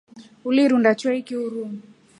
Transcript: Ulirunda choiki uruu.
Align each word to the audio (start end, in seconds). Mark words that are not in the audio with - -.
Ulirunda 0.47 0.91
choiki 0.99 1.33
uruu. 1.45 1.69